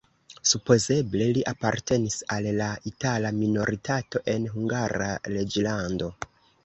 Supozeble 0.51 1.25
li 1.37 1.43
apartenis 1.51 2.17
al 2.37 2.49
la 2.61 2.69
itala 2.93 3.33
minoritato 3.43 4.23
en 4.37 4.49
Hungara 4.55 5.11
reĝlando. 5.35 6.11